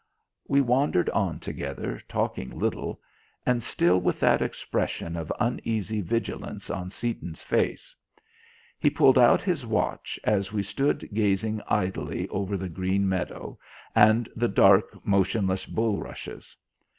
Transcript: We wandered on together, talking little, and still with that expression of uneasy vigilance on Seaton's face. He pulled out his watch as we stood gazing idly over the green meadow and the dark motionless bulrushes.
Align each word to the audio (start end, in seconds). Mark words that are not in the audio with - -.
We 0.47 0.61
wandered 0.61 1.11
on 1.11 1.39
together, 1.39 2.01
talking 2.09 2.57
little, 2.57 2.99
and 3.45 3.61
still 3.61 4.01
with 4.01 4.19
that 4.19 4.41
expression 4.41 5.15
of 5.15 5.31
uneasy 5.39 6.01
vigilance 6.01 6.71
on 6.71 6.89
Seaton's 6.89 7.43
face. 7.43 7.95
He 8.79 8.89
pulled 8.89 9.19
out 9.19 9.43
his 9.43 9.63
watch 9.63 10.19
as 10.23 10.51
we 10.51 10.63
stood 10.63 11.07
gazing 11.13 11.61
idly 11.67 12.27
over 12.29 12.57
the 12.57 12.67
green 12.67 13.07
meadow 13.07 13.59
and 13.93 14.27
the 14.35 14.47
dark 14.47 15.05
motionless 15.05 15.67
bulrushes. 15.67 16.57